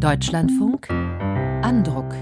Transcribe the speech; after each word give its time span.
Deutschlandfunk 0.00 0.88
Andruck 0.90 2.14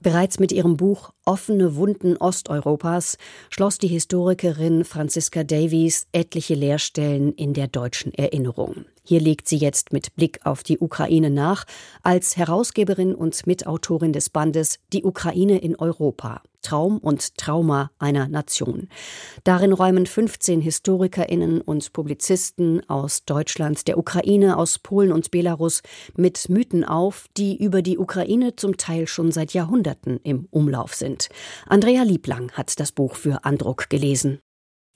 Bereits 0.00 0.38
mit 0.38 0.52
ihrem 0.52 0.76
Buch 0.76 1.10
Offene 1.24 1.74
Wunden 1.74 2.16
Osteuropas 2.16 3.18
schloss 3.50 3.78
die 3.78 3.88
Historikerin 3.88 4.84
Franziska 4.84 5.42
Davies 5.42 6.06
etliche 6.12 6.54
Leerstellen 6.54 7.32
in 7.32 7.52
der 7.52 7.66
deutschen 7.66 8.14
Erinnerung. 8.14 8.84
Hier 9.02 9.20
legt 9.20 9.48
sie 9.48 9.56
jetzt 9.56 9.92
mit 9.92 10.14
Blick 10.14 10.46
auf 10.46 10.62
die 10.62 10.78
Ukraine 10.78 11.28
nach, 11.28 11.64
als 12.04 12.36
Herausgeberin 12.36 13.16
und 13.16 13.48
Mitautorin 13.48 14.12
des 14.12 14.30
Bandes 14.30 14.78
Die 14.92 15.02
Ukraine 15.02 15.58
in 15.58 15.74
Europa. 15.74 16.40
Traum 16.64 16.98
und 16.98 17.36
Trauma 17.36 17.92
einer 18.00 18.26
Nation. 18.26 18.88
Darin 19.44 19.72
räumen 19.72 20.06
15 20.06 20.60
Historikerinnen 20.60 21.60
und 21.60 21.92
Publizisten 21.92 22.88
aus 22.88 23.24
Deutschland, 23.24 23.86
der 23.86 23.98
Ukraine, 23.98 24.56
aus 24.56 24.80
Polen 24.80 25.12
und 25.12 25.30
Belarus 25.30 25.82
mit 26.16 26.48
Mythen 26.48 26.84
auf, 26.84 27.26
die 27.36 27.56
über 27.62 27.82
die 27.82 27.98
Ukraine 27.98 28.56
zum 28.56 28.76
Teil 28.76 29.06
schon 29.06 29.30
seit 29.30 29.54
Jahrhunderten 29.54 30.18
im 30.24 30.48
Umlauf 30.50 30.94
sind. 30.94 31.28
Andrea 31.66 32.02
Lieblang 32.02 32.50
hat 32.52 32.80
das 32.80 32.90
Buch 32.90 33.14
für 33.14 33.44
Andruck 33.44 33.88
gelesen. 33.90 34.40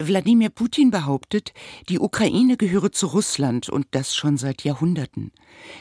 Wladimir 0.00 0.50
Putin 0.50 0.92
behauptet, 0.92 1.52
die 1.88 1.98
Ukraine 1.98 2.56
gehöre 2.56 2.92
zu 2.92 3.08
Russland 3.08 3.68
und 3.68 3.86
das 3.90 4.14
schon 4.14 4.36
seit 4.36 4.62
Jahrhunderten. 4.62 5.32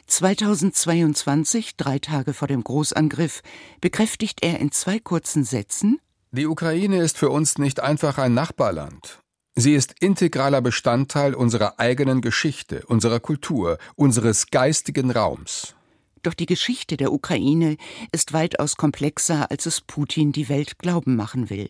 2022, 0.07 1.77
drei 1.77 1.99
Tage 1.99 2.33
vor 2.33 2.47
dem 2.47 2.63
Großangriff, 2.63 3.43
bekräftigt 3.79 4.39
er 4.43 4.59
in 4.59 4.71
zwei 4.71 4.97
kurzen 4.99 5.43
Sätzen 5.43 5.99
Die 6.31 6.47
Ukraine 6.47 6.97
ist 6.97 7.19
für 7.19 7.29
uns 7.29 7.59
nicht 7.59 7.79
einfach 7.79 8.17
ein 8.17 8.33
Nachbarland. 8.33 9.19
Sie 9.55 9.75
ist 9.75 9.93
integraler 9.99 10.61
Bestandteil 10.61 11.35
unserer 11.35 11.79
eigenen 11.79 12.21
Geschichte, 12.21 12.85
unserer 12.87 13.19
Kultur, 13.19 13.77
unseres 13.95 14.47
geistigen 14.47 15.11
Raums. 15.11 15.75
Doch 16.23 16.33
die 16.33 16.45
Geschichte 16.45 16.97
der 16.97 17.13
Ukraine 17.13 17.77
ist 18.11 18.33
weitaus 18.33 18.75
komplexer, 18.75 19.49
als 19.49 19.65
es 19.65 19.81
Putin 19.81 20.31
die 20.31 20.49
Welt 20.49 20.77
glauben 20.79 21.15
machen 21.15 21.49
will. 21.49 21.69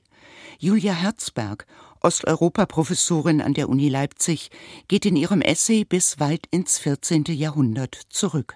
Julia 0.57 0.93
Herzberg, 0.93 1.67
Osteuropa-Professorin 2.01 3.41
an 3.41 3.53
der 3.53 3.69
Uni 3.69 3.89
Leipzig, 3.89 4.49
geht 4.87 5.05
in 5.05 5.15
ihrem 5.15 5.41
Essay 5.41 5.83
bis 5.83 6.19
weit 6.19 6.47
ins 6.51 6.77
14. 6.79 7.25
Jahrhundert 7.29 7.95
zurück. 8.09 8.55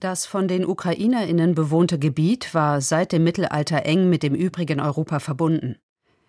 Das 0.00 0.24
von 0.24 0.48
den 0.48 0.64
Ukrainerinnen 0.64 1.54
bewohnte 1.54 1.98
Gebiet 1.98 2.54
war 2.54 2.80
seit 2.80 3.12
dem 3.12 3.22
Mittelalter 3.24 3.84
eng 3.84 4.08
mit 4.08 4.22
dem 4.22 4.34
übrigen 4.34 4.80
Europa 4.80 5.20
verbunden. 5.20 5.76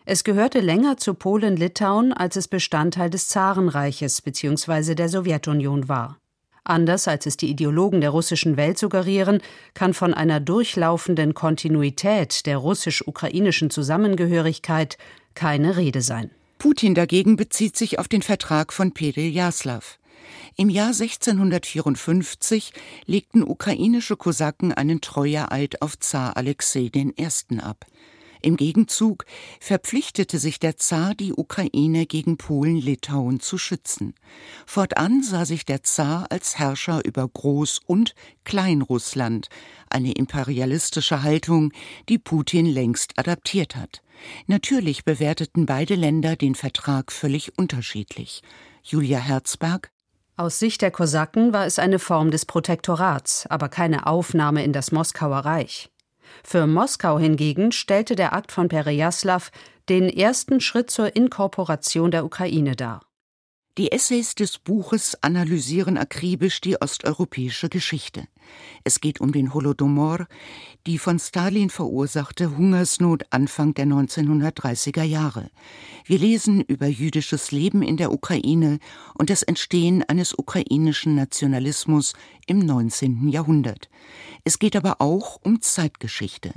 Es 0.04 0.24
gehörte 0.24 0.60
länger 0.60 0.98
zu 0.98 1.14
Polen-Litauen, 1.14 2.12
als 2.12 2.36
es 2.36 2.48
Bestandteil 2.48 3.10
des 3.10 3.28
Zarenreiches 3.28 4.22
bzw. 4.22 4.96
der 4.96 5.10
Sowjetunion 5.10 5.88
war. 5.88 6.18
Anders 6.64 7.08
als 7.08 7.26
es 7.26 7.38
die 7.38 7.50
Ideologen 7.50 8.02
der 8.02 8.12
russischen 8.12 8.58
Welt 8.58 8.78
suggerieren, 8.78 9.42
kann 9.74 9.94
von 9.94 10.14
einer 10.14 10.40
durchlaufenden 10.40 11.34
Kontinuität 11.34 12.46
der 12.46 12.58
russisch-ukrainischen 12.58 13.70
Zusammengehörigkeit 13.70 14.98
keine 15.34 15.78
Rede 15.78 16.02
sein. 16.02 16.32
Putin 16.62 16.94
dagegen 16.94 17.38
bezieht 17.38 17.76
sich 17.76 17.98
auf 17.98 18.08
den 18.08 18.22
Vertrag 18.22 18.72
von 18.72 18.94
Jaslav. 19.16 19.98
Im 20.58 20.70
Jahr 20.70 20.90
1654 20.90 22.72
legten 23.08 23.42
ukrainische 23.42 24.16
Kosaken 24.16 24.72
einen 24.72 25.02
Treueeid 25.02 25.82
auf 25.82 25.98
Zar 25.98 26.38
Alexei 26.38 26.92
I. 26.96 27.34
ab. 27.62 27.88
Im 28.42 28.58
Gegenzug 28.58 29.26
verpflichtete 29.60 30.40
sich 30.40 30.60
der 30.60 30.78
Zar, 30.78 31.14
die 31.14 31.34
Ukraine 31.34 32.06
gegen 32.06 32.38
Polen-Litauen 32.38 33.40
zu 33.40 33.58
schützen. 33.58 34.16
Fortan 34.66 35.22
sah 35.22 35.46
sich 35.46 35.66
der 35.66 35.84
Zar 35.84 36.28
als 36.32 36.58
Herrscher 36.58 37.06
über 37.06 37.26
Groß- 37.26 37.82
und 37.86 38.16
Kleinrussland, 38.44 39.50
eine 39.90 40.14
imperialistische 40.14 41.22
Haltung, 41.22 41.72
die 42.10 42.18
Putin 42.18 42.66
längst 42.66 43.20
adaptiert 43.20 43.76
hat. 43.76 44.02
Natürlich 44.48 45.06
bewerteten 45.06 45.66
beide 45.66 45.96
Länder 45.96 46.36
den 46.36 46.56
Vertrag 46.56 47.12
völlig 47.12 47.58
unterschiedlich. 47.58 48.42
Julia 48.84 49.20
Herzberg 49.20 49.92
aus 50.38 50.58
Sicht 50.58 50.82
der 50.82 50.90
Kosaken 50.90 51.54
war 51.54 51.68
es 51.68 51.78
eine 51.78 52.00
Form 52.00 52.32
des 52.32 52.48
Protektorats, 52.48 53.46
aber 53.48 53.70
keine 53.70 54.08
Aufnahme 54.08 54.64
in 54.64 54.74
das 54.74 54.92
Moskauer 54.92 55.40
Reich. 55.40 55.92
Für 56.44 56.68
Moskau 56.68 57.20
hingegen 57.20 57.72
stellte 57.72 58.16
der 58.16 58.34
Akt 58.34 58.52
von 58.52 58.68
Perejaslaw 58.68 59.50
den 59.90 60.10
ersten 60.10 60.62
Schritt 60.62 60.90
zur 60.92 61.16
Inkorporation 61.16 62.12
der 62.12 62.26
Ukraine 62.26 62.76
dar. 62.76 63.02
Die 63.78 63.94
Essays 63.94 64.36
des 64.36 64.58
Buches 64.58 65.18
analysieren 65.22 65.98
akribisch 65.98 66.60
die 66.60 66.82
osteuropäische 66.82 67.70
Geschichte. 67.70 68.28
Es 68.84 69.00
geht 69.00 69.22
um 69.22 69.32
den 69.32 69.54
Holodomor, 69.54 70.28
die 70.86 70.98
von 70.98 71.20
Stalin 71.20 71.70
verursachte 71.70 72.58
Hungersnot 72.58 73.24
Anfang 73.30 73.74
der 73.74 73.86
1930er 73.86 75.04
Jahre. 75.04 75.50
Wir 76.04 76.20
lesen 76.20 76.60
über 76.60 76.88
jüdisches 76.88 77.52
Leben 77.52 77.82
in 77.82 77.96
der 77.96 78.12
Ukraine 78.12 78.80
und 79.14 79.30
das 79.30 79.42
Entstehen 79.42 80.04
eines 80.04 80.38
ukrainischen 80.38 81.16
Nationalismus 81.16 82.12
im 82.48 82.60
19. 82.60 83.30
Jahrhundert. 83.30 83.90
Es 84.44 84.60
geht 84.60 84.76
aber 84.76 85.00
auch 85.00 85.40
um 85.44 85.62
Zeitgeschichte. 85.62 86.52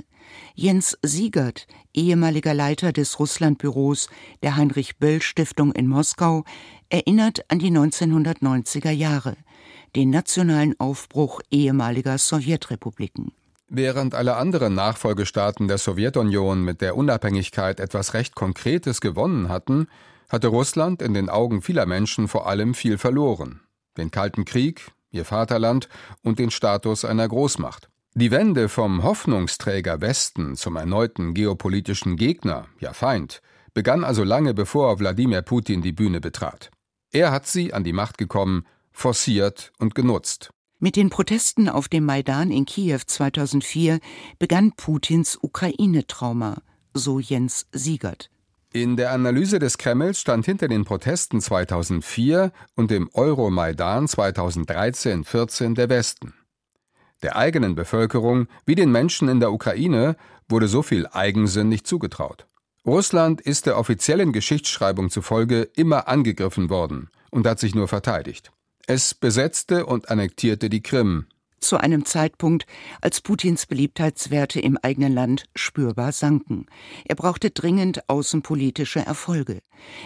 Jens 0.53 0.97
Siegert, 1.01 1.67
ehemaliger 1.93 2.53
Leiter 2.53 2.91
des 2.91 3.19
Russlandbüros 3.19 4.09
der 4.43 4.55
Heinrich 4.55 4.97
Böll 4.97 5.21
Stiftung 5.21 5.71
in 5.71 5.87
Moskau, 5.87 6.43
erinnert 6.89 7.49
an 7.49 7.59
die 7.59 7.71
1990er 7.71 8.91
Jahre, 8.91 9.35
den 9.95 10.09
nationalen 10.09 10.79
Aufbruch 10.79 11.41
ehemaliger 11.51 12.17
Sowjetrepubliken. 12.17 13.31
Während 13.67 14.13
alle 14.13 14.35
anderen 14.35 14.75
Nachfolgestaaten 14.75 15.67
der 15.67 15.79
Sowjetunion 15.79 16.61
mit 16.61 16.81
der 16.81 16.95
Unabhängigkeit 16.95 17.79
etwas 17.79 18.13
recht 18.13 18.35
Konkretes 18.35 19.01
gewonnen 19.01 19.49
hatten, 19.49 19.87
hatte 20.29 20.47
Russland 20.47 21.01
in 21.01 21.13
den 21.13 21.29
Augen 21.29 21.61
vieler 21.61 21.85
Menschen 21.85 22.27
vor 22.27 22.47
allem 22.47 22.73
viel 22.73 22.97
verloren. 22.97 23.61
Den 23.97 24.11
Kalten 24.11 24.45
Krieg, 24.45 24.91
ihr 25.11 25.25
Vaterland 25.25 25.89
und 26.21 26.37
den 26.39 26.51
Status 26.51 27.05
einer 27.05 27.27
Großmacht. 27.27 27.89
Die 28.17 28.31
Wende 28.31 28.69
vom 28.69 29.03
Hoffnungsträger 29.03 29.99
Westen 29.99 30.55
zum 30.55 30.77
erneuten 30.77 31.33
geopolitischen 31.33 32.15
Gegner, 32.15 32.65
ja 32.79 32.93
Feind, 32.93 33.41
begann 33.73 34.05
also 34.05 34.23
lange 34.23 34.53
bevor 34.53 34.99
Wladimir 34.99 35.41
Putin 35.41 35.81
die 35.81 35.91
Bühne 35.91 36.21
betrat. 36.21 36.71
Er 37.11 37.33
hat 37.33 37.45
sie, 37.45 37.73
an 37.73 37.83
die 37.83 37.91
Macht 37.91 38.17
gekommen, 38.17 38.65
forciert 38.93 39.73
und 39.79 39.95
genutzt. 39.95 40.51
Mit 40.79 40.95
den 40.95 41.09
Protesten 41.09 41.67
auf 41.67 41.89
dem 41.89 42.05
Maidan 42.05 42.51
in 42.51 42.63
Kiew 42.63 43.01
2004 43.05 43.99
begann 44.39 44.71
Putins 44.71 45.37
Ukraine-Trauma, 45.41 46.61
so 46.93 47.19
Jens 47.19 47.67
Siegert. 47.73 48.29
In 48.71 48.95
der 48.95 49.11
Analyse 49.11 49.59
des 49.59 49.77
Kremls 49.77 50.21
stand 50.21 50.45
hinter 50.45 50.69
den 50.69 50.85
Protesten 50.85 51.41
2004 51.41 52.53
und 52.75 52.91
dem 52.91 53.09
Euromaidan 53.13 54.05
2013-14 54.05 55.73
der 55.73 55.89
Westen. 55.89 56.33
Der 57.25 57.37
eigenen 57.37 57.73
Bevölkerung 57.73 58.45
wie 58.67 58.75
den 58.75 58.91
Menschen 58.91 59.29
in 59.29 59.39
der 59.39 59.51
Ukraine 59.51 60.15
wurde 60.47 60.67
so 60.67 60.83
viel 60.83 61.07
Eigensinn 61.07 61.69
nicht 61.69 61.87
zugetraut. 61.87 62.45
Russland 62.85 63.41
ist 63.41 63.65
der 63.65 63.79
offiziellen 63.79 64.31
Geschichtsschreibung 64.31 65.09
zufolge 65.09 65.63
immer 65.75 66.07
angegriffen 66.07 66.69
worden 66.69 67.09
und 67.31 67.47
hat 67.47 67.59
sich 67.59 67.73
nur 67.73 67.87
verteidigt. 67.87 68.51
Es 68.85 69.15
besetzte 69.15 69.87
und 69.87 70.09
annektierte 70.09 70.69
die 70.69 70.83
Krim. 70.83 71.25
Zu 71.59 71.77
einem 71.77 72.05
Zeitpunkt, 72.05 72.67
als 73.01 73.21
Putins 73.21 73.65
Beliebtheitswerte 73.65 74.59
im 74.59 74.77
eigenen 74.77 75.15
Land 75.15 75.45
spürbar 75.55 76.11
sanken. 76.11 76.67
Er 77.05 77.15
brauchte 77.15 77.49
dringend 77.49 78.07
außenpolitische 78.07 78.99
Erfolge. 78.99 79.61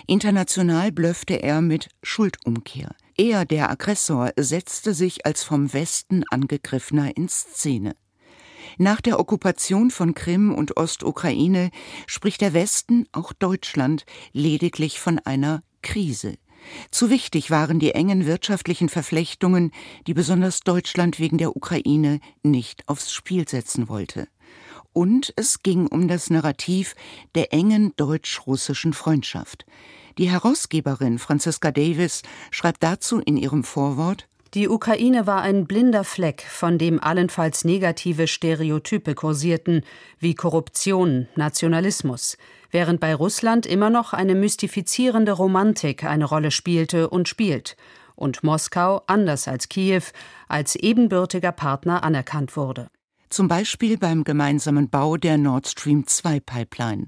International 0.08 0.94
blöffte 0.94 1.44
er 1.44 1.60
mit 1.60 1.90
Schuldumkehr. 2.02 2.96
Er, 3.20 3.44
der 3.44 3.70
Aggressor, 3.70 4.32
setzte 4.38 4.94
sich 4.94 5.26
als 5.26 5.44
vom 5.44 5.74
Westen 5.74 6.24
angegriffener 6.30 7.18
in 7.18 7.28
Szene. 7.28 7.98
Nach 8.78 9.02
der 9.02 9.20
Okkupation 9.20 9.92
von 9.92 10.14
Krim 10.14 10.56
und 10.56 10.78
Ostukraine 10.78 11.70
spricht 12.08 12.40
der 12.40 12.54
Westen, 12.54 13.10
auch 13.12 13.34
Deutschland, 13.34 14.06
lediglich 14.32 15.02
von 15.02 15.20
einer 15.20 15.60
Krise. 15.82 16.36
Zu 16.92 17.10
wichtig 17.10 17.52
waren 17.52 17.80
die 17.80 17.92
engen 17.92 18.26
wirtschaftlichen 18.26 18.88
Verflechtungen, 18.88 19.74
die 20.08 20.14
besonders 20.14 20.62
Deutschland 20.62 21.20
wegen 21.20 21.38
der 21.38 21.58
Ukraine 21.58 22.22
nicht 22.42 22.88
aufs 22.88 23.12
Spiel 23.12 23.50
setzen 23.50 23.90
wollte. 23.90 24.30
Und 24.94 25.34
es 25.36 25.62
ging 25.62 25.88
um 25.88 26.08
das 26.08 26.30
Narrativ 26.30 26.96
der 27.36 27.52
engen 27.52 27.92
deutsch-russischen 27.98 28.94
Freundschaft. 28.94 29.66
Die 30.20 30.30
Herausgeberin 30.30 31.18
Franziska 31.18 31.72
Davis 31.72 32.24
schreibt 32.52 32.84
dazu 32.84 33.22
in 33.22 33.38
ihrem 33.38 33.64
Vorwort 33.64 34.28
die 34.56 34.68
Ukraine 34.68 35.28
war 35.28 35.44
ein 35.44 35.68
blinder 35.68 36.04
Fleck, 36.04 36.42
von 36.42 36.80
dem 36.80 37.02
allenfalls 37.02 37.66
negative 37.66 38.28
Stereotype 38.28 39.14
kursierten, 39.14 39.84
wie 40.18 40.34
Korruption, 40.34 41.28
Nationalismus, 41.36 42.36
während 42.72 43.00
bei 43.00 43.14
Russland 43.14 43.68
immer 43.68 43.92
noch 43.92 44.12
eine 44.12 44.34
mystifizierende 44.34 45.34
Romantik 45.34 46.04
eine 46.04 46.26
Rolle 46.26 46.50
spielte 46.50 47.12
und 47.12 47.30
spielt 47.30 47.78
und 48.16 48.44
Moskau, 48.44 49.04
anders 49.06 49.48
als 49.48 49.70
Kiew, 49.70 50.02
als 50.48 50.76
ebenbürtiger 50.76 51.52
Partner 51.52 52.04
anerkannt 52.04 52.58
wurde. 52.58 52.90
Zum 53.30 53.48
Beispiel 53.48 53.98
beim 53.98 54.24
gemeinsamen 54.24 54.90
Bau 54.90 55.16
der 55.16 55.38
Nord 55.38 55.68
Stream 55.68 56.08
2 56.08 56.40
Pipeline. 56.40 57.08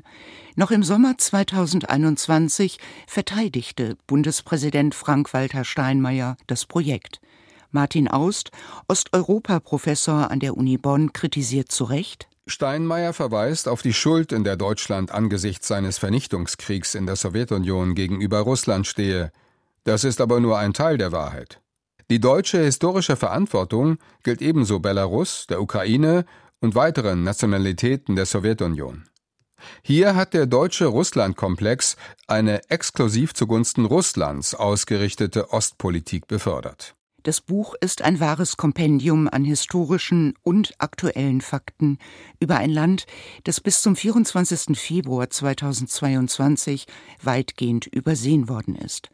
Noch 0.55 0.69
im 0.69 0.83
Sommer 0.83 1.17
2021 1.17 2.77
verteidigte 3.07 3.97
Bundespräsident 4.05 4.93
Frank-Walter 4.93 5.63
Steinmeier 5.63 6.37
das 6.45 6.67
Projekt. 6.67 7.21
Martin 7.71 8.07
Aust, 8.07 8.51
Osteuropa-Professor 8.87 10.29
an 10.29 10.39
der 10.39 10.57
Uni 10.57 10.77
Bonn, 10.77 11.11
kritisiert 11.11 11.71
zu 11.71 11.85
Recht, 11.85 12.27
Steinmeier 12.47 13.13
verweist 13.13 13.67
auf 13.67 13.81
die 13.81 13.93
Schuld, 13.93 14.31
in 14.31 14.43
der 14.43 14.57
Deutschland 14.57 15.11
angesichts 15.11 15.67
seines 15.67 15.97
Vernichtungskriegs 15.97 16.95
in 16.95 17.05
der 17.05 17.15
Sowjetunion 17.15 17.95
gegenüber 17.95 18.39
Russland 18.39 18.87
stehe. 18.87 19.31
Das 19.85 20.03
ist 20.03 20.19
aber 20.19 20.39
nur 20.39 20.57
ein 20.57 20.73
Teil 20.73 20.97
der 20.97 21.11
Wahrheit. 21.11 21.61
Die 22.11 22.19
deutsche 22.19 22.61
historische 22.61 23.15
Verantwortung 23.15 23.97
gilt 24.23 24.41
ebenso 24.41 24.79
Belarus, 24.79 25.47
der 25.47 25.61
Ukraine 25.61 26.25
und 26.59 26.75
weiteren 26.75 27.23
Nationalitäten 27.23 28.17
der 28.17 28.25
Sowjetunion. 28.25 29.05
Hier 29.81 30.13
hat 30.13 30.33
der 30.33 30.45
deutsche 30.45 30.87
Russlandkomplex 30.87 31.95
eine 32.27 32.69
exklusiv 32.69 33.33
zugunsten 33.33 33.85
Russlands 33.85 34.53
ausgerichtete 34.53 35.53
Ostpolitik 35.53 36.27
befördert. 36.27 36.95
Das 37.23 37.39
Buch 37.39 37.75
ist 37.79 38.01
ein 38.01 38.19
wahres 38.19 38.57
Kompendium 38.57 39.29
an 39.29 39.45
historischen 39.45 40.33
und 40.43 40.73
aktuellen 40.79 41.39
Fakten 41.39 41.97
über 42.41 42.57
ein 42.57 42.71
Land, 42.71 43.05
das 43.45 43.61
bis 43.61 43.81
zum 43.81 43.95
24. 43.95 44.77
Februar 44.77 45.29
2022 45.29 46.87
weitgehend 47.23 47.87
übersehen 47.87 48.49
worden 48.49 48.75
ist. 48.75 49.07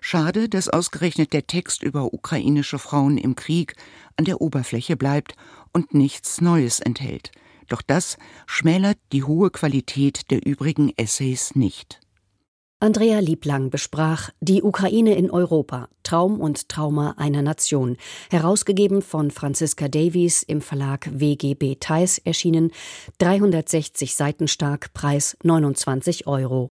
Schade, 0.00 0.48
dass 0.48 0.68
ausgerechnet 0.68 1.32
der 1.32 1.46
Text 1.46 1.82
über 1.82 2.12
ukrainische 2.12 2.78
Frauen 2.78 3.18
im 3.18 3.36
Krieg 3.36 3.74
an 4.16 4.24
der 4.24 4.40
Oberfläche 4.40 4.96
bleibt 4.96 5.34
und 5.72 5.94
nichts 5.94 6.40
Neues 6.40 6.80
enthält. 6.80 7.32
Doch 7.68 7.82
das 7.82 8.18
schmälert 8.46 8.98
die 9.12 9.22
hohe 9.22 9.50
Qualität 9.50 10.30
der 10.30 10.44
übrigen 10.44 10.92
Essays 10.96 11.54
nicht. 11.54 12.00
Andrea 12.82 13.18
Lieblang 13.18 13.68
besprach 13.68 14.30
Die 14.40 14.62
Ukraine 14.62 15.14
in 15.14 15.30
Europa, 15.30 15.90
Traum 16.02 16.40
und 16.40 16.70
Trauma 16.70 17.10
einer 17.18 17.42
Nation, 17.42 17.98
herausgegeben 18.30 19.02
von 19.02 19.30
Franziska 19.30 19.88
Davies 19.88 20.42
im 20.42 20.62
Verlag 20.62 21.06
WGB 21.12 21.76
Theis 21.78 22.16
erschienen, 22.16 22.72
360 23.18 24.16
Seiten 24.16 24.48
stark, 24.48 24.94
Preis 24.94 25.36
29 25.42 26.26
Euro. 26.26 26.70